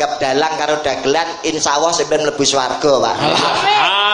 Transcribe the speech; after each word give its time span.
gap 0.00 0.16
dalang 0.16 0.56
karo 0.56 0.80
dagelan 0.80 1.28
insyaallah 1.44 1.92
sampeyan 1.92 2.24
mlebu 2.24 2.40
swarga 2.40 2.92
Pak. 3.04 3.14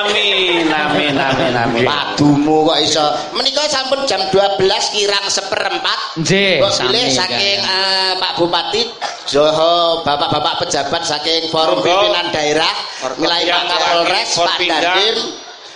Amin, 0.02 0.66
amin, 0.66 1.14
amin, 1.14 1.54
amin. 1.54 1.84
padumu 1.86 2.66
kok 2.66 2.78
iso. 2.82 3.06
Menika 3.38 3.62
sampun 3.70 4.02
jam 4.10 4.18
12 4.34 4.58
kirang 4.90 5.26
seperempat. 5.30 6.18
Nggih, 6.18 6.58
Kok 6.58 6.72
pilih 6.90 7.06
sami, 7.06 7.14
saking 7.14 7.58
eh, 7.62 8.12
Pak 8.18 8.32
Bupati 8.34 8.82
Joho 9.26 10.00
bapak-bapak 10.02 10.66
pejabat 10.66 11.02
saking 11.06 11.52
forum 11.54 11.78
pimpinan 11.82 12.30
daerah 12.34 12.72
mulai 13.20 13.42
Pak 13.42 13.50
Yang 13.50 13.64
Kapolres 13.70 14.30
Pak 14.38 14.58
Dandim 14.58 15.16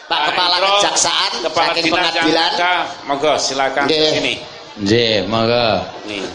Pak 0.06 0.20
Kepala 0.32 0.56
Kejaksaan 0.58 1.30
Kepala 1.46 1.66
saking 1.70 1.84
pengadilan. 1.92 2.50
monggo 3.06 3.32
silakan 3.38 3.84
ini. 3.86 4.34
Nggih, 4.80 5.28
monggo. 5.28 5.68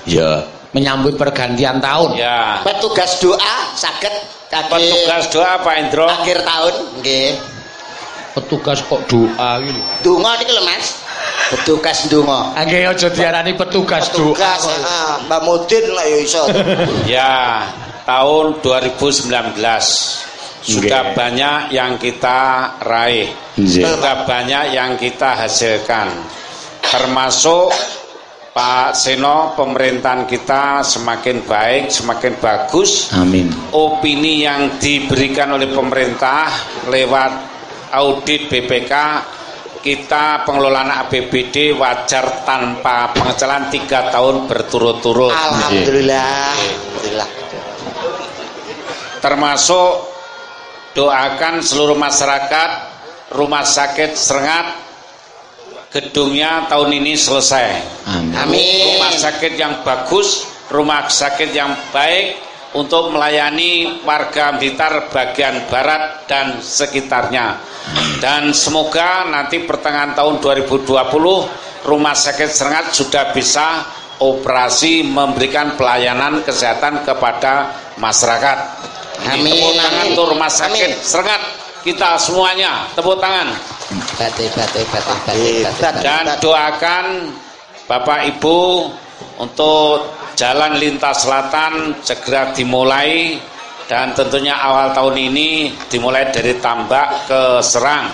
Ya, 0.05 0.43
menyambut 0.75 1.15
pergantian 1.15 1.79
tahun. 1.79 2.13
Ya. 2.13 2.59
petugas 2.61 3.15
doa 3.17 3.39
saged 3.73 4.11
kaki 4.45 4.75
Petugas 4.75 5.23
doa 5.29 5.55
Pak 5.57 5.75
Indro. 5.79 6.03
akhir 6.05 6.43
tahun 6.43 6.73
nggih 6.99 7.29
Petugas 8.33 8.83
kok 8.83 8.99
doa 9.07 9.49
gitu. 9.57 9.79
donga 10.03 10.35
niki 10.35 10.51
lho 10.51 10.59
Mas 10.61 10.99
petugas 11.47 12.03
donga 12.05 12.51
Nggih 12.59 12.91
aja 12.91 13.07
diarani 13.07 13.55
petugas 13.55 14.11
doa. 14.11 14.35
petugas 14.35 14.61
ah, 14.83 15.15
Mbak 15.23 15.41
Mudin 15.41 15.85
lah 15.89 16.03
ya 16.03 16.17
iso 16.19 16.43
Ya, 17.07 17.63
tahun 18.03 18.59
2019 18.59 19.55
sudah 20.59 20.75
Nggih. 20.99 21.13
banyak 21.13 21.57
yang 21.71 21.95
kita 21.95 22.39
raih. 22.81 23.29
Nggih. 23.55 23.85
Sudah 23.85 24.25
banyak 24.25 24.73
yang 24.73 24.97
kita 24.97 25.37
hasilkan. 25.37 26.09
Termasuk 26.81 27.69
Pak 28.55 28.95
Seno, 28.95 29.51
pemerintahan 29.51 30.23
kita 30.23 30.79
semakin 30.79 31.43
baik, 31.43 31.91
semakin 31.91 32.39
bagus. 32.39 33.11
Amin. 33.11 33.51
opini 33.75 34.47
yang 34.47 34.79
diberikan 34.79 35.51
oleh 35.59 35.67
pemerintah 35.75 36.47
lewat 36.87 37.31
audit 37.99 38.47
BPK 38.47 38.93
kita 39.83 40.47
pengelolaan 40.47 41.03
APBD 41.03 41.75
wajar 41.75 42.47
tanpa 42.47 43.11
pengecualian 43.11 43.67
tiga 43.67 44.07
tahun 44.07 44.47
berturut-turut 44.47 45.35
Alhamdulillah 45.35 46.55
Alhamdulillah 46.55 47.29
termasuk 49.19 49.91
doakan 50.95 51.59
seluruh 51.59 51.99
masyarakat 51.99 52.69
rumah 53.35 53.67
sakit 53.67 54.15
Serengat 54.15 54.84
gedungnya 55.95 56.67
tahun 56.67 56.91
ini 56.91 57.15
selesai 57.15 57.67
Amin. 58.11 58.35
amin 58.35 58.99
rumah 58.99 59.15
sakit 59.15 59.53
yang 59.55 59.79
bagus, 59.87 60.43
rumah 60.67 61.07
sakit 61.07 61.55
yang 61.55 61.71
baik 61.95 62.35
untuk 62.75 63.15
melayani 63.15 64.03
warga 64.03 64.59
Blitar 64.59 65.07
bagian 65.07 65.71
barat 65.71 66.27
dan 66.27 66.59
sekitarnya. 66.59 67.55
Dan 68.19 68.51
semoga 68.51 69.23
nanti 69.23 69.63
pertengahan 69.63 70.11
tahun 70.11 70.43
2020 70.43 71.87
rumah 71.87 72.15
sakit 72.17 72.49
Serengat 72.51 72.91
sudah 72.91 73.31
bisa 73.31 73.87
operasi 74.19 75.07
memberikan 75.07 75.79
pelayanan 75.79 76.43
kesehatan 76.43 77.07
kepada 77.07 77.71
masyarakat. 77.95 78.57
Amin, 79.31 79.55
Tepuk 79.55 79.73
tangan 79.79 80.05
untuk 80.11 80.27
rumah 80.35 80.51
sakit 80.51 80.91
Amin. 80.91 80.99
Serengat 80.99 81.41
kita 81.87 82.19
semuanya 82.19 82.89
tepuk 82.97 83.15
tangan. 83.21 83.55
Batik 84.17 84.51
batik 84.53 84.85
batik 84.89 85.15
batik 85.25 85.63
batik 85.63 85.93
dan 86.03 86.25
doakan 86.39 87.05
Bapak 87.85 88.25
Ibu 88.33 88.89
untuk 89.37 90.09
jalan 90.33 90.81
lintas 90.81 91.21
selatan 91.21 92.01
segera 92.01 92.49
dimulai 92.49 93.37
dan 93.85 94.17
tentunya 94.17 94.57
awal 94.57 94.89
tahun 94.97 95.29
ini 95.29 95.69
dimulai 95.85 96.33
dari 96.33 96.57
Tambak 96.57 97.29
ke 97.29 97.41
Serang. 97.61 98.09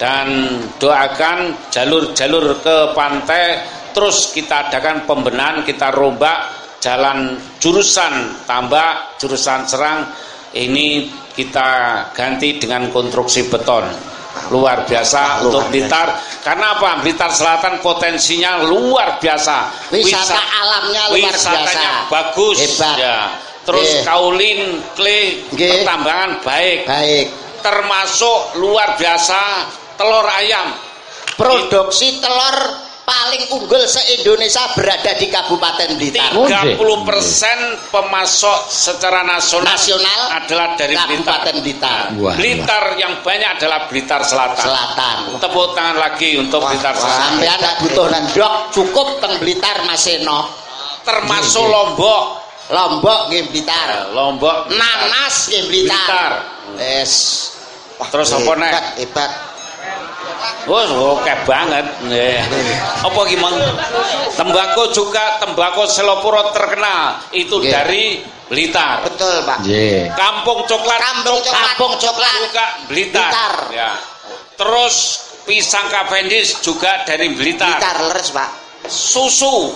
Dan 0.00 0.58
doakan 0.80 1.70
jalur-jalur 1.70 2.58
ke 2.64 2.96
pantai 2.96 3.60
terus 3.92 4.32
kita 4.32 4.72
adakan 4.72 5.04
pembenahan 5.04 5.62
kita 5.62 5.92
rombak 5.92 6.48
jalan 6.80 7.36
jurusan 7.60 8.42
Tambak 8.48 9.20
jurusan 9.20 9.68
Serang. 9.68 10.08
Ini 10.56 11.08
kita 11.36 11.70
ganti 12.12 12.56
dengan 12.56 12.88
konstruksi 12.92 13.48
beton 13.48 14.11
luar 14.50 14.84
biasa 14.88 15.44
Luar 15.44 15.44
untuk 15.48 15.62
biasa. 15.68 15.72
Blitar. 15.72 16.08
Karena 16.42 16.66
apa? 16.76 16.90
Blitar 17.04 17.30
Selatan 17.30 17.78
potensinya 17.80 18.64
luar 18.66 19.16
biasa. 19.22 19.88
Wisata 19.94 20.40
alamnya 20.40 21.02
luar 21.12 21.32
wisatanya 21.32 21.92
biasa. 22.08 22.10
bagus. 22.10 22.58
Hebat. 22.60 22.96
ya. 22.98 23.18
Terus 23.62 23.88
Nggih. 23.88 24.02
kaulin 24.02 24.60
kle 24.98 25.20
pertambangan 25.54 26.30
baik. 26.42 26.78
Baik. 26.88 27.26
Termasuk 27.62 28.58
luar 28.58 28.98
biasa 28.98 29.70
telur 29.94 30.26
ayam. 30.26 30.74
Produksi 31.38 32.18
telur 32.18 32.81
paling 33.02 33.42
unggul 33.50 33.82
se-Indonesia 33.82 34.62
berada 34.78 35.12
di 35.18 35.26
Kabupaten 35.26 35.98
Blitar 35.98 36.30
30% 36.38 36.78
pemasok 37.90 38.58
secara 38.70 39.26
nasional, 39.26 39.74
Nasional 39.74 40.20
adalah 40.38 40.78
dari 40.78 40.94
Blitar. 40.94 41.10
Kabupaten 41.10 41.56
Blitar 41.66 42.02
Wah, 42.18 42.34
Blitar 42.38 42.84
yang 42.98 43.18
banyak 43.26 43.50
adalah 43.58 43.90
Blitar 43.90 44.22
Selatan. 44.22 44.62
Selatan 44.62 45.16
Tepuk 45.42 45.74
tangan 45.74 45.96
lagi 45.98 46.38
untuk 46.38 46.62
Blitar 46.62 46.94
Wah, 46.94 47.02
Selatan. 47.02 47.22
sampean 47.42 47.58
nak 47.58 47.74
butuh 47.82 48.06
nendok 48.06 48.52
cukup 48.70 49.08
teng 49.18 49.34
Blitar 49.42 49.76
Mas 49.82 50.06
Eno 50.06 50.40
Termasuk 51.02 51.66
Lombok. 51.66 52.24
Lombok 52.70 53.20
nggih 53.34 53.50
Blitar 53.50 54.14
Lombok. 54.14 54.70
Nanas 54.70 55.50
nggih 55.50 55.66
Blitar 55.66 56.06
Blitar. 56.06 56.32
Yes 56.78 57.12
Terus 58.02 58.34
apa 58.34 58.52
nek? 58.58 58.72
hebat 58.72 58.86
hebat 58.98 59.30
Wah, 60.62 60.86
oke 61.18 61.32
banget. 61.42 61.84
Nggih. 62.06 62.38
Apa 63.02 63.20
gimana? 63.26 63.66
Tembakau 64.32 64.90
juga 64.94 65.42
tembakau 65.42 65.84
Selopuro 65.86 66.54
terkenal 66.54 67.18
itu 67.34 67.58
Nggih. 67.58 67.72
dari 67.72 68.04
Blitar. 68.46 69.00
betul 69.02 69.42
Pak 69.42 69.64
Nggih. 69.64 70.12
Kampung 70.12 70.62
coklat 70.68 71.00
Kampung 71.00 71.38
coklat. 71.40 71.66
Kampung 71.74 71.92
coklat 71.98 72.32
juga 72.38 72.64
Blitar. 72.86 73.30
Blitar. 73.32 73.52
Ya. 73.72 73.90
Terus 74.54 74.94
pisang 75.42 75.90
Cavendish 75.90 76.60
juga 76.60 77.02
dari 77.02 77.32
Blitar. 77.34 77.80
Blitar 77.80 77.98
leres 78.06 78.30
Pak 78.30 78.50
Susu, 78.82 79.70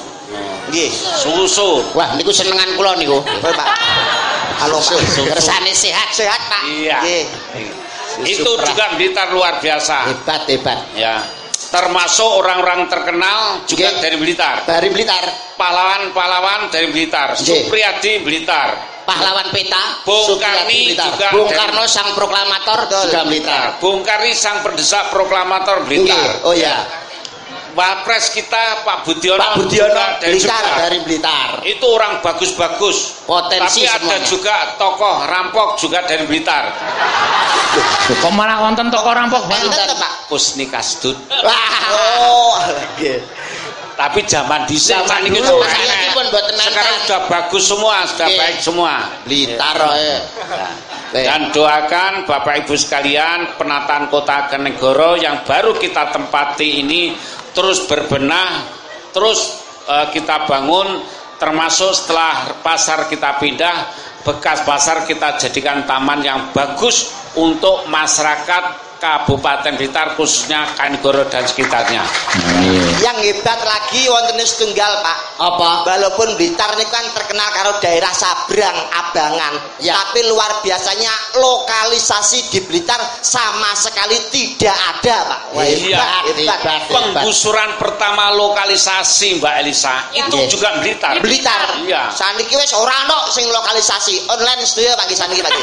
nggih 0.66 0.90
susu. 0.90 1.78
wah 1.94 2.10
niku 2.18 2.34
senengan 2.34 2.66
kula 2.74 2.98
niku 2.98 3.22
Betul, 3.22 3.54
Pak 3.54 3.68
Halo 4.66 4.82
Pak 4.82 4.98
kersane 5.30 5.70
sehat 5.70 6.10
sehat 6.10 6.42
Pak 6.50 6.62
Iya. 6.66 6.98
Nggih. 7.06 7.24
Itu 8.22 8.46
Susu 8.46 8.64
juga 8.64 8.94
Blitar 8.94 9.28
luar 9.28 9.58
biasa. 9.58 9.96
hebat 10.08 10.42
hebat 10.46 10.78
Ya. 10.94 11.20
Termasuk 11.66 12.30
orang-orang 12.38 12.86
terkenal 12.86 13.60
juga 13.66 13.90
Nggih. 13.90 14.00
dari 14.00 14.16
Blitar. 14.16 14.56
dari 14.64 14.88
Blitar 14.88 15.24
Pahlawan-pahlawan 15.56 16.70
dari 16.70 16.88
Blitar. 16.88 17.34
Nggih. 17.34 17.66
Supriyadi 17.66 18.12
Blitar. 18.22 18.96
pahlawan 19.06 19.54
peta 19.54 20.02
Bung 20.02 20.34
Karni 20.34 20.90
juga 20.90 21.30
Bung 21.30 21.46
dari- 21.46 21.54
Karno 21.54 21.86
sang 21.86 22.10
proklamator 22.10 22.90
juga 22.90 23.22
Blitar 23.22 23.78
Bung 23.78 24.02
Karni 24.02 24.34
sang 24.34 24.62
pendesak 24.62 25.10
proklamator. 25.10 25.86
Blitar. 25.86 26.42
oh 26.42 26.50
ya 26.50 26.82
Wapres 27.70 28.32
kita 28.32 28.82
Pak 28.82 29.04
Budiono, 29.04 29.36
Pak 29.36 29.52
Budiono 29.60 30.00
dari 30.16 30.32
Blitar 30.34 30.58
juga. 30.58 30.74
dari 30.80 30.98
Blitar 31.04 31.48
Itu 31.62 31.86
orang 31.86 32.18
bagus-bagus. 32.18 33.20
Potensi 33.22 33.84
Tapi 33.84 33.92
ada 33.92 34.00
semuanya. 34.16 34.24
juga 34.24 34.54
tokoh 34.74 35.16
rampok 35.22 35.68
juga 35.76 36.00
dari 36.02 36.24
Blitar. 36.24 36.64
Kok 38.16 38.32
malah 38.32 38.62
wonten 38.62 38.88
toko 38.88 39.10
rampok 39.12 39.42
to, 39.44 39.56
Pak 39.98 40.12
Kusni 40.30 40.66
Kasdut. 40.66 41.16
oh 41.92 42.56
nggih 42.96 43.20
Tapi 43.96 44.20
zaman 44.28 44.68
dhisik 44.68 44.92
Zaman 44.92 45.24
enak. 45.24 46.12
pun 46.12 46.28
mboten. 46.28 46.52
Sekarang 46.52 46.96
sudah 47.08 47.20
bagus 47.32 47.64
semua, 47.64 47.96
sudah 48.04 48.28
Nggih. 48.28 48.40
baik 48.44 48.58
semua. 48.60 48.92
Blitar 49.24 49.76
eh. 49.96 50.20
Dan 51.16 51.48
doakan 51.48 52.12
Bapak 52.28 52.68
Ibu 52.68 52.76
sekalian 52.76 53.56
penataan 53.56 54.12
kota 54.12 54.52
Kenegoro 54.52 55.16
yang 55.16 55.40
baru 55.48 55.72
kita 55.80 56.12
tempati 56.12 56.84
ini 56.84 57.16
terus 57.56 57.88
berbenah, 57.88 58.68
terus 59.16 59.64
eh, 59.88 60.12
kita 60.12 60.44
bangun 60.44 61.00
termasuk 61.40 61.96
setelah 61.96 62.52
pasar 62.60 63.08
kita 63.08 63.40
pindah 63.40 63.76
bekas 64.26 64.66
pasar 64.66 65.06
kita 65.06 65.38
jadikan 65.38 65.86
taman 65.86 66.18
yang 66.18 66.50
bagus 66.50 67.14
untuk 67.38 67.86
masyarakat 67.86 68.95
Kabupaten 68.96 69.76
Blitar 69.76 70.16
khususnya 70.16 70.64
Kanigoro 70.72 71.28
dan 71.28 71.44
sekitarnya. 71.44 72.00
Yang 73.04 73.18
hebat 73.28 73.60
lagi 73.60 74.08
wonten 74.08 74.40
setunggal, 74.40 74.88
Pak. 75.04 75.18
Apa? 75.36 75.70
Walaupun 75.84 76.32
Blitar 76.40 76.72
ini 76.80 76.88
kan 76.88 77.04
terkenal 77.12 77.48
karo 77.52 77.76
daerah 77.78 78.08
Sabrang, 78.16 78.72
Abangan. 78.88 79.52
Ya. 79.84 80.00
Tapi 80.00 80.24
luar 80.24 80.64
biasanya 80.64 81.12
lokalisasi 81.36 82.48
di 82.48 82.60
Blitar 82.64 82.96
sama 83.20 83.76
sekali 83.76 84.16
tidak 84.32 84.72
ada, 84.74 85.16
Pak. 85.28 85.40
Wah, 85.52 85.64
Iya, 85.66 86.00
hebat, 86.00 86.08
hebat. 86.32 86.58
hebat. 86.64 86.80
Penggusuran 86.88 87.70
pertama 87.76 88.32
lokalisasi 88.32 89.36
Mbak 89.38 89.54
Elisa 89.60 89.94
itu 90.16 90.32
Nggih. 90.32 90.48
juga 90.48 90.68
Blitar. 90.80 91.14
Blitar. 91.20 91.62
Iya. 91.84 92.08
Saniki 92.10 92.56
wis 92.56 92.72
ora 92.72 92.96
ono 93.04 93.28
sing 93.28 93.44
lokalisasi. 93.52 94.24
Online 94.32 94.64
sedaya 94.64 94.96
pagi 94.96 95.12
saniki 95.12 95.44
pagi. 95.44 95.60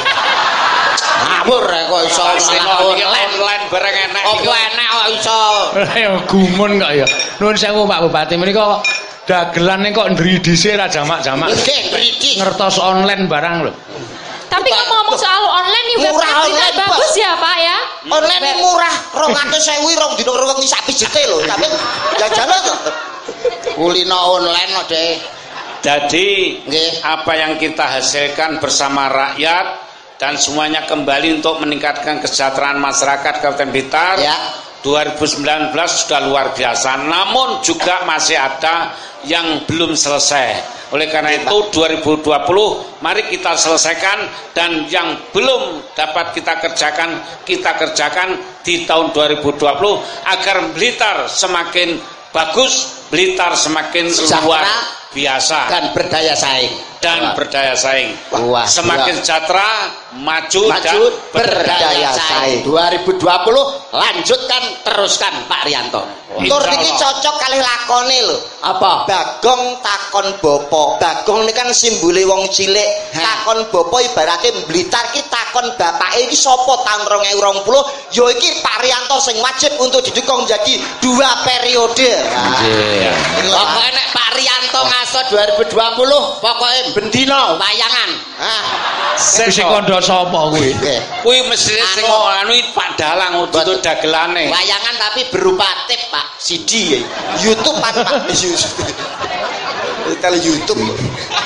Ngawur 1.23 1.65
ya 1.65 1.81
kok 1.89 2.01
iso 2.05 2.21
malah 2.23 3.22
online. 3.27 3.63
bareng 3.71 3.95
enek. 4.09 4.23
Apa 4.23 4.53
enak 4.71 4.87
kok 4.89 5.07
iso? 5.15 5.41
Ya 6.03 6.09
gumun 6.27 6.71
kok 6.81 6.91
ya. 6.91 7.07
Nuwun 7.39 7.55
sewu 7.57 7.87
Pak 7.87 7.99
Bupati 8.07 8.35
menika 8.35 8.83
dagelane 9.23 9.89
kok 9.95 10.07
ndri 10.13 10.39
dhisik 10.43 10.75
ra 10.75 10.91
jamak-jamak. 10.91 11.49
Nggih, 11.51 11.81
mriki. 11.95 12.31
Ngertos 12.39 12.77
online 12.79 13.25
barang 13.25 13.55
lho. 13.69 13.73
Tapi 14.53 14.69
ngomong-ngomong 14.69 15.17
soal 15.17 15.41
online 15.49 15.85
nih 15.89 15.97
Murah 16.05 16.33
online, 16.45 16.75
bagus 16.77 17.11
ya 17.17 17.33
Pak 17.41 17.57
ya. 17.57 17.77
Online 18.05 18.43
ini 18.53 18.61
murah, 18.61 18.95
200.000 19.17 19.81
rong 19.97 20.13
dina 20.13 20.29
rewengi 20.29 20.69
sak 20.69 20.85
pijete 20.85 21.25
lho. 21.25 21.41
Tapi 21.41 21.65
jajan 22.21 22.45
kok 22.45 22.77
Kulino 23.73 24.37
online 24.37 24.69
kok. 24.77 24.93
Jadi 25.83 26.27
Nggih. 26.63 27.03
apa 27.03 27.31
yang 27.35 27.59
kita 27.59 27.99
hasilkan 27.99 28.61
bersama 28.63 29.11
rakyat 29.11 29.82
dan 30.23 30.39
semuanya 30.39 30.87
kembali 30.87 31.43
untuk 31.43 31.59
meningkatkan 31.59 32.23
kesejahteraan 32.23 32.79
masyarakat 32.79 33.43
Kabupaten 33.43 33.69
Blitar. 33.75 34.15
Ya. 34.23 34.39
2019 34.79 35.71
sudah 35.75 36.27
luar 36.27 36.55
biasa, 36.55 37.07
namun 37.07 37.59
juga 37.63 38.03
masih 38.07 38.35
ada 38.35 38.95
yang 39.27 39.67
belum 39.67 39.95
selesai. 39.95 40.63
Oleh 40.95 41.07
karena 41.11 41.35
itu 41.35 41.71
2020 41.71 42.23
mari 43.03 43.27
kita 43.31 43.55
selesaikan 43.55 44.27
dan 44.51 44.87
yang 44.91 45.15
belum 45.31 45.91
dapat 45.95 46.35
kita 46.35 46.59
kerjakan 46.59 47.19
kita 47.47 47.79
kerjakan 47.79 48.39
di 48.63 48.83
tahun 48.83 49.15
2020 49.15 49.59
agar 50.27 50.57
Blitar 50.75 51.31
semakin 51.31 51.99
bagus, 52.35 53.07
Blitar 53.07 53.55
semakin 53.55 54.11
Sejahtera 54.11 54.43
luar 54.43 54.65
biasa 55.15 55.59
Dan 55.71 55.83
berdaya 55.95 56.35
saing. 56.35 56.92
Dan 57.03 57.35
berdaya 57.35 57.75
saing. 57.75 58.15
Wah, 58.47 58.63
Semakin 58.63 59.19
sejahtera, 59.19 59.91
maju, 60.15 60.71
maju 60.71 60.79
dan 60.79 60.95
berdaya 61.35 62.09
saing. 62.15 62.63
2020 62.63 63.19
lanjutkan 63.91 64.63
teruskan 64.87 65.33
Pak 65.51 65.61
Rianto. 65.67 66.23
tur 66.33 66.63
Allah. 66.65 66.97
cocok 66.97 67.35
kali 67.37 67.59
lakone 67.61 68.19
lho. 68.25 68.37
Apa? 68.65 69.05
Bagong 69.05 69.77
takon 69.85 70.27
bopo. 70.41 70.97
Bagong 70.97 71.45
ini 71.45 71.53
kan 71.53 71.69
simbole 71.75 72.25
wong 72.25 72.49
cilik. 72.49 73.13
Takon 73.13 73.69
bopo 73.69 74.01
ibaratnya 74.01 74.65
Blitar 74.65 75.13
ki 75.13 75.21
takon 75.29 75.69
bapake 75.77 76.25
iki 76.25 76.37
sapa 76.39 76.73
tahun 76.87 77.05
2020? 77.29 78.17
Ya 78.17 78.25
iki 78.33 78.49
Pak 78.65 78.77
Rianto 78.81 79.21
sing 79.21 79.37
wajib 79.43 79.77
untuk 79.77 80.01
didukung 80.01 80.47
jadi 80.49 80.73
dua 81.03 81.29
periode. 81.45 82.11
Nah, 82.33 82.63
lah. 83.45 83.61
Pokoknya 83.61 83.91
nek 83.93 84.07
Pak 84.09 84.29
Rianto 84.33 84.79
ngaso 84.81 85.19
2020 85.29 86.41
pokoknya 86.41 86.81
bendino 86.93 87.57
wayangan. 87.59 88.09
Ah, 88.39 88.63
sing 89.17 89.49
kandha 89.51 89.97
sapa 89.99 90.39
kuwi? 90.53 90.71
Nggih. 90.77 90.99
Kuwi 91.25 91.37
mesti 91.49 91.73
sing 91.75 92.05
Anu. 92.05 92.55
Pak 92.73 92.89
Dalang 92.97 93.49
untuk 93.49 93.65
dagelane. 93.81 94.49
Wayangan 94.53 94.95
tapi 95.01 95.27
berupa 95.33 95.67
tip 95.89 95.99
Pak. 96.13 96.37
CD 96.39 96.97
ya. 96.97 96.99
YouTube 97.41 97.77
Pak. 97.81 97.93
Pak. 98.05 98.29
Tele 100.23 100.39
YouTube 100.39 100.83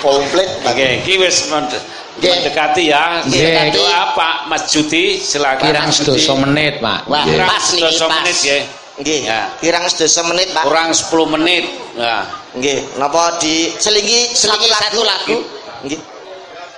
komplit 0.02 0.50
Oke, 0.66 1.02
iki 1.02 1.18
wis 1.22 1.46
mend- 1.50 1.74
Nggih. 2.18 2.34
mendekati 2.34 2.84
ya. 2.90 3.22
Nggih. 3.26 3.74
Doa 3.78 4.18
Pak 4.18 4.50
Mas 4.50 4.66
Judi 4.74 5.22
silakan. 5.22 5.70
Kirang 5.70 5.90
sedasa 5.94 6.34
menit, 6.42 6.82
Pak. 6.82 7.06
Wah, 7.06 7.26
Kirang 7.26 7.50
pas 7.50 7.66
niki 7.78 7.96
pas. 8.02 8.10
menit 8.18 8.38
ya. 8.42 8.58
Nggih. 8.98 9.20
Ya. 9.30 9.42
Kirang 9.62 9.86
sedasa 9.86 10.22
menit, 10.26 10.50
Pak. 10.50 10.64
Kurang 10.66 10.90
10 10.90 11.34
menit. 11.38 11.64
Nah, 11.94 12.26
Nggih. 12.58 12.80
Napa 12.98 13.38
di 13.38 13.72
selingi 13.78 14.34
Selingi 14.34 14.70
satu 14.74 15.02
lagu. 15.06 15.38
Nggih. 15.86 16.00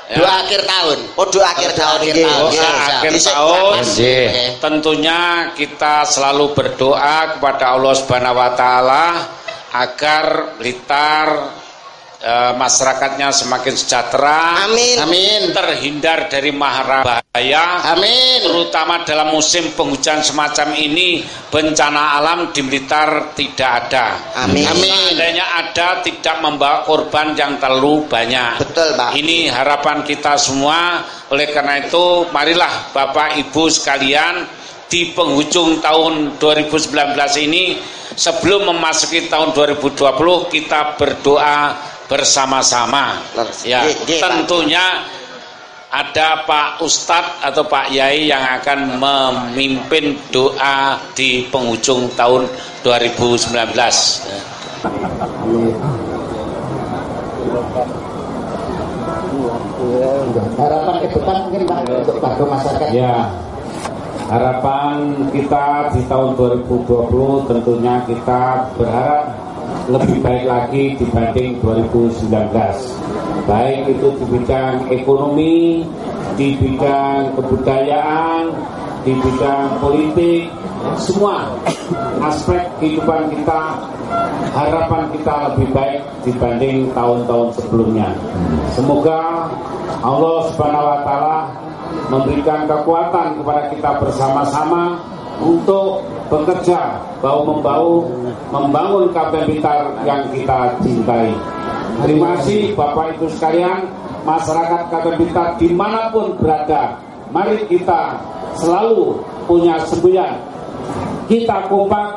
ya. 0.10 0.16
Doa 0.20 0.34
akhir 0.44 0.62
tahun. 0.66 1.00
Oh, 1.16 1.28
doa 1.30 1.48
akhir 1.54 1.72
tahun. 1.76 2.00
Nggih. 2.04 2.26
Doa 2.26 2.72
akhir 3.00 3.14
tahun. 3.20 3.76
Nggih. 3.84 4.26
Nggih. 4.30 4.50
Tentunya 4.60 5.20
kita 5.56 6.04
selalu 6.04 6.52
berdoa 6.54 7.38
kepada 7.38 7.76
Allah 7.78 7.94
Subhanahu 7.96 8.38
wa 8.38 8.52
taala 8.54 9.06
agar 9.70 10.58
Blitar 10.58 11.59
eh, 12.20 12.52
masyarakatnya 12.56 13.32
semakin 13.32 13.74
sejahtera, 13.76 14.68
Amin. 14.68 14.96
Amin. 15.00 15.42
terhindar 15.56 16.28
dari 16.28 16.52
mahara 16.52 17.02
bahaya, 17.02 17.96
Amin. 17.96 18.44
terutama 18.44 19.02
dalam 19.08 19.32
musim 19.32 19.72
penghujan 19.74 20.20
semacam 20.22 20.76
ini 20.76 21.24
bencana 21.50 22.20
alam 22.20 22.52
di 22.52 22.62
Blitar 22.62 23.34
tidak 23.34 23.70
ada. 23.88 24.06
Amin. 24.46 24.68
Amin. 24.68 24.92
Seandainya 24.92 25.46
ada 25.58 26.04
tidak 26.04 26.38
membawa 26.44 26.84
korban 26.84 27.34
yang 27.34 27.58
terlalu 27.58 28.06
banyak. 28.06 28.62
Betul, 28.62 28.96
Pak. 29.00 29.16
Ini 29.16 29.50
harapan 29.50 30.04
kita 30.04 30.36
semua. 30.36 31.04
Oleh 31.32 31.50
karena 31.50 31.82
itu, 31.82 32.28
marilah 32.30 32.92
Bapak 32.94 33.38
Ibu 33.38 33.70
sekalian 33.70 34.60
di 34.90 35.14
penghujung 35.14 35.78
tahun 35.86 36.42
2019 36.42 37.46
ini 37.46 37.78
sebelum 38.18 38.74
memasuki 38.74 39.30
tahun 39.30 39.54
2020 39.54 40.50
kita 40.50 40.98
berdoa 40.98 41.58
bersama-sama. 42.10 43.22
Ya, 43.62 43.86
nggih, 43.86 44.18
Pak. 44.18 44.28
tentunya 44.34 45.06
ada 45.90 46.46
Pak 46.46 46.82
Ustadz 46.82 47.46
atau 47.46 47.66
Pak 47.66 47.94
Yai 47.94 48.30
yang 48.30 48.42
akan 48.62 48.98
memimpin 48.98 50.18
doa 50.34 50.98
di 51.14 51.46
penghujung 51.50 52.10
tahun 52.18 52.50
2019. 52.82 53.54
Harapan 60.60 60.96
ke 61.02 61.08
depan 61.14 61.36
mungkin 61.48 61.62
Pak 61.66 61.78
untuk 61.90 62.18
bagi 62.22 62.44
masyarakat. 62.46 62.90
Ya, 62.94 63.34
harapan 64.30 64.94
kita 65.34 65.90
di 65.98 66.02
tahun 66.06 66.38
2020 66.38 67.50
tentunya 67.50 67.96
kita 68.06 68.42
berharap 68.78 69.49
lebih 69.90 70.22
baik 70.22 70.46
lagi 70.46 70.94
dibanding 71.02 71.58
2019. 71.66 72.30
Baik 73.50 73.90
itu 73.90 74.08
di 74.22 74.26
bidang 74.38 74.86
ekonomi, 74.94 75.82
di 76.38 76.54
bidang 76.62 77.34
kebudayaan, 77.34 78.54
di 79.02 79.18
bidang 79.18 79.82
politik, 79.82 80.54
semua 81.02 81.50
aspek 82.22 82.70
kehidupan 82.78 83.34
kita 83.34 83.82
harapan 84.54 85.10
kita 85.18 85.34
lebih 85.50 85.68
baik 85.74 86.02
dibanding 86.22 86.94
tahun-tahun 86.94 87.58
sebelumnya. 87.58 88.14
Semoga 88.78 89.50
Allah 90.06 90.38
Subhanahu 90.54 90.86
wa 90.86 91.00
taala 91.02 91.38
memberikan 92.14 92.70
kekuatan 92.70 93.42
kepada 93.42 93.64
kita 93.74 93.92
bersama-sama 93.98 95.02
untuk 95.42 96.06
bekerja 96.30 97.02
bau 97.20 97.42
membau 97.42 98.06
membangun 98.54 99.10
Kabupaten 99.10 99.50
pintar 99.50 99.90
yang 100.06 100.22
kita 100.30 100.78
cintai. 100.86 101.34
Terima 102.06 102.38
kasih 102.40 102.78
Bapak 102.78 103.18
Ibu 103.18 103.28
sekalian, 103.34 103.90
masyarakat 104.24 104.82
Kabupaten 104.94 105.18
pintar 105.20 105.48
di 105.58 105.68
mana 105.74 106.14
pun 106.14 106.38
berada, 106.38 106.96
mari 107.34 107.66
kita 107.66 108.16
selalu 108.56 109.18
punya 109.50 109.82
semboyan. 109.90 110.38
Kita 111.26 111.66
kompak 111.70 112.10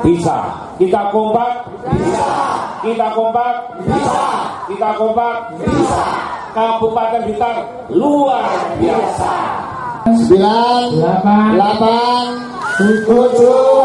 bisa, 0.00 0.48
kita 0.80 1.12
kompak 1.12 1.64
bisa, 1.84 2.32
kita 2.84 3.06
kompak 3.12 3.52
bisa, 3.84 4.24
kita 4.68 4.88
kompak 4.96 5.34
bisa. 5.60 6.06
Kabupaten 6.56 7.28
Bintar 7.28 7.56
luar 7.92 8.48
biasa. 8.80 9.34
9 10.08 11.04
8 11.04 11.60
8 11.60 12.55
Enquanto 12.78 13.75